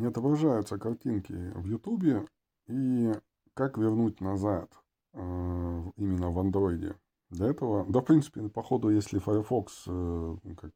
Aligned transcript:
не 0.00 0.06
отображаются 0.06 0.78
картинки 0.78 1.32
в 1.54 1.66
Ютубе 1.66 2.26
и 2.66 3.12
как 3.54 3.78
вернуть 3.78 4.20
назад 4.20 4.72
э, 5.12 5.20
именно 5.96 6.30
в 6.30 6.38
андроиде. 6.38 6.96
Для 7.30 7.46
этого, 7.46 7.84
да, 7.88 8.00
в 8.00 8.04
принципе, 8.04 8.48
по 8.48 8.62
ходу, 8.62 8.90
если 8.90 9.18
Firefox 9.18 9.84
э, 9.86 10.36
как, 10.56 10.72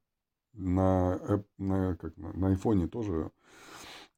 на, 0.52 1.18
на, 1.58 1.96
как, 1.96 2.16
на, 2.16 2.52
iPhone 2.52 2.86
тоже 2.88 3.30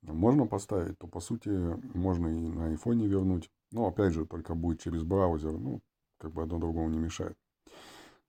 можно 0.03 0.47
поставить, 0.47 0.99
то, 0.99 1.07
по 1.07 1.21
сути, 1.21 1.49
можно 1.97 2.29
и 2.29 2.49
на 2.49 2.75
iPhone 2.75 3.07
вернуть. 3.07 3.51
Но, 3.73 3.87
опять 3.87 4.13
же, 4.13 4.27
только 4.27 4.55
будет 4.55 4.81
через 4.81 5.03
браузер. 5.03 5.53
Ну, 5.53 5.81
как 6.19 6.33
бы 6.33 6.43
одно 6.43 6.59
другому 6.59 6.89
не 6.89 6.99
мешает. 6.99 7.37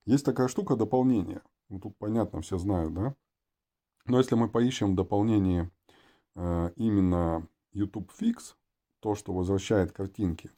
Есть 0.05 0.25
такая 0.25 0.48
штука 0.48 0.75
дополнение. 0.75 1.41
Ну, 1.70 1.80
тут 1.80 1.98
понятно, 1.98 2.41
все 2.41 2.57
знают, 2.57 2.94
да? 2.94 3.16
Но 4.05 4.20
если 4.20 4.36
мы 4.36 4.50
поищем 4.50 4.96
дополнение 4.96 5.70
именно 6.75 7.47
YouTube 7.71 8.11
Fix, 8.19 8.55
то, 9.00 9.15
что 9.15 9.33
возвращает 9.33 9.91
картинки, 9.91 10.51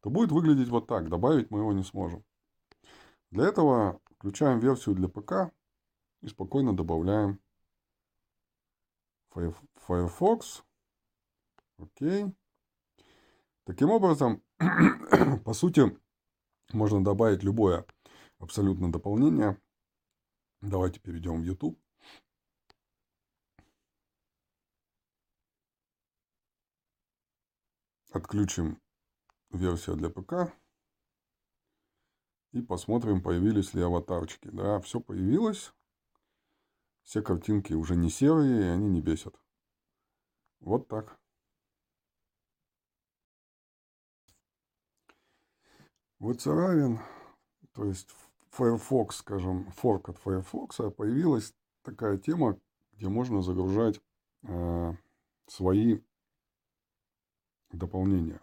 то 0.00 0.10
будет 0.10 0.32
выглядеть 0.32 0.68
вот 0.68 0.86
так. 0.86 1.08
Добавить 1.08 1.50
мы 1.50 1.60
его 1.60 1.72
не 1.72 1.84
сможем. 1.84 2.24
Для 3.30 3.46
этого 3.46 4.00
включаем 4.18 4.58
версию 4.58 4.94
для 4.94 5.08
ПК 5.08 5.52
и 6.22 6.28
спокойно 6.28 6.76
добавляем 6.76 7.40
Firefox. 9.86 10.64
Окей. 11.78 12.34
Таким 13.64 13.90
образом, 13.90 14.42
по 15.44 15.52
сути, 15.52 15.98
можно 16.72 17.04
добавить 17.04 17.42
любое 17.42 17.84
абсолютно 18.38 18.90
дополнение. 18.90 19.60
Давайте 20.62 21.00
перейдем 21.00 21.42
в 21.42 21.44
YouTube. 21.44 21.78
Отключим 28.16 28.80
версию 29.50 29.96
для 29.96 30.08
ПК. 30.08 30.50
И 32.52 32.62
посмотрим, 32.62 33.22
появились 33.22 33.74
ли 33.74 33.82
аватарчики. 33.82 34.48
Да, 34.48 34.80
все 34.80 35.00
появилось. 35.00 35.74
Все 37.02 37.20
картинки 37.20 37.74
уже 37.74 37.94
не 37.94 38.08
серые, 38.08 38.62
и 38.62 38.68
они 38.68 38.88
не 38.88 39.02
бесят. 39.02 39.38
Вот 40.60 40.88
так. 40.88 41.20
Вот 46.18 46.46
равен, 46.46 46.98
то 47.72 47.84
есть 47.84 48.08
Firefox, 48.48 49.16
скажем, 49.16 49.70
форк 49.72 50.08
от 50.08 50.16
Firefox, 50.16 50.76
появилась 50.96 51.54
такая 51.82 52.16
тема, 52.16 52.58
где 52.92 53.10
можно 53.10 53.42
загружать 53.42 54.00
э, 54.44 54.94
свои 55.46 56.00
дополнения. 57.70 58.40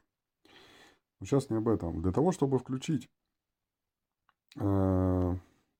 Но 1.19 1.25
сейчас 1.25 1.49
не 1.49 1.57
об 1.57 1.67
этом. 1.67 2.01
Для 2.01 2.11
того, 2.11 2.31
чтобы 2.31 2.59
включить 2.59 3.09
э, 4.57 5.35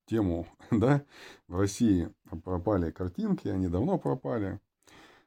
тему, 0.05 0.47
да, 0.72 1.05
в 1.47 1.58
России 1.58 2.09
пропали 2.44 2.91
картинки, 2.91 3.47
они 3.47 3.67
давно 3.67 3.97
пропали 3.97 4.59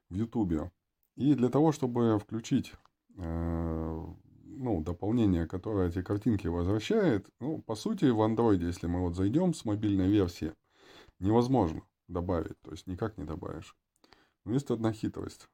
в 0.09 0.15
Ютубе. 0.15 0.71
И 1.15 1.33
для 1.33 1.49
того, 1.49 1.71
чтобы 1.71 2.19
включить 2.19 2.73
э, 3.17 4.05
ну, 4.43 4.81
дополнение, 4.81 5.47
которое 5.47 5.89
эти 5.89 6.01
картинки 6.01 6.47
возвращает, 6.47 7.27
ну, 7.39 7.61
по 7.61 7.75
сути, 7.75 8.05
в 8.05 8.21
андроиде, 8.21 8.67
если 8.67 8.87
мы 8.87 9.01
вот 9.01 9.15
зайдем 9.15 9.53
с 9.53 9.65
мобильной 9.65 10.07
версии, 10.07 10.53
невозможно 11.19 11.81
добавить, 12.07 12.59
то 12.61 12.71
есть 12.71 12.87
никак 12.87 13.17
не 13.17 13.23
добавишь. 13.23 13.75
Но 14.45 14.53
есть 14.53 14.71
одна 14.71 14.93
хитрость. 14.93 15.47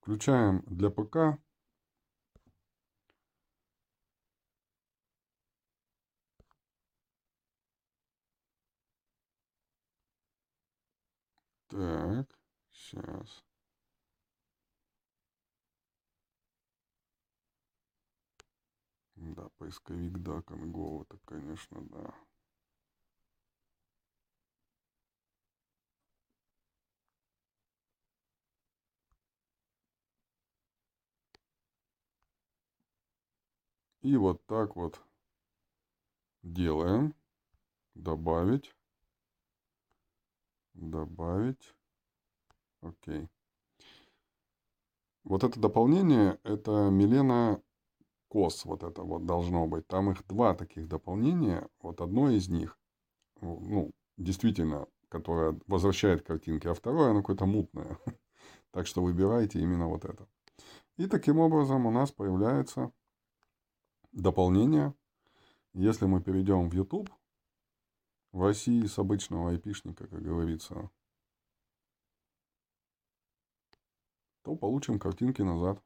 Включаем 0.00 0.62
для 0.66 0.90
ПК. 0.90 1.38
Так, 11.74 12.28
сейчас. 12.70 13.42
Да, 19.16 19.48
поисковик, 19.58 20.18
да, 20.18 20.40
Конго, 20.42 21.02
это, 21.02 21.18
конечно, 21.24 21.82
да. 21.90 22.14
И 34.02 34.16
вот 34.16 34.46
так 34.46 34.76
вот 34.76 35.02
делаем. 36.44 37.14
Добавить. 37.94 38.72
Добавить. 40.74 41.74
Окей. 42.82 43.28
Вот 45.24 45.42
это 45.42 45.58
дополнение, 45.58 46.38
это 46.42 46.90
Милена 46.90 47.60
кос 48.28 48.64
вот 48.64 48.82
это 48.82 49.02
вот 49.02 49.24
должно 49.24 49.66
быть. 49.66 49.86
Там 49.86 50.10
их 50.10 50.26
два 50.26 50.54
таких 50.54 50.88
дополнения. 50.88 51.68
Вот 51.80 52.00
одно 52.00 52.30
из 52.30 52.48
них, 52.48 52.78
ну, 53.40 53.92
действительно, 54.16 54.86
которое 55.08 55.58
возвращает 55.66 56.22
картинки, 56.22 56.66
а 56.66 56.74
второе, 56.74 57.10
оно 57.10 57.20
какое-то 57.20 57.46
мутное. 57.46 57.98
Так 58.72 58.88
что 58.88 59.04
выбирайте 59.04 59.60
именно 59.60 59.86
вот 59.86 60.04
это. 60.04 60.26
И 60.96 61.06
таким 61.06 61.38
образом 61.38 61.86
у 61.86 61.92
нас 61.92 62.10
появляется 62.10 62.90
дополнение. 64.10 64.94
Если 65.74 66.06
мы 66.06 66.20
перейдем 66.20 66.68
в 66.68 66.74
YouTube, 66.74 67.08
в 68.34 68.42
России 68.42 68.84
с 68.84 68.98
обычного 68.98 69.50
айпишника, 69.50 70.08
как 70.08 70.20
говорится, 70.20 70.90
то 74.42 74.56
получим 74.56 74.98
картинки 74.98 75.40
назад. 75.40 75.80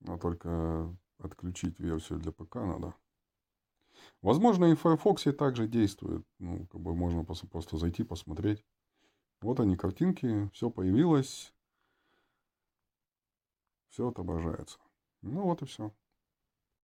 Но 0.00 0.18
только 0.18 0.94
отключить 1.18 1.80
версию 1.80 2.18
для 2.18 2.30
ПК 2.30 2.56
надо. 2.56 2.94
Возможно, 4.20 4.66
и 4.66 4.74
в 4.74 4.80
Firefox 4.80 5.24
также 5.38 5.66
действует. 5.66 6.26
Ну, 6.38 6.66
как 6.66 6.82
бы 6.82 6.94
можно 6.94 7.24
просто, 7.24 7.78
зайти, 7.78 8.04
посмотреть. 8.04 8.62
Вот 9.40 9.60
они, 9.60 9.78
картинки, 9.78 10.50
все 10.52 10.68
появилось. 10.68 11.54
Все 13.88 14.08
отображается. 14.08 14.78
Ну 15.22 15.44
вот 15.44 15.62
и 15.62 15.64
все. 15.64 15.90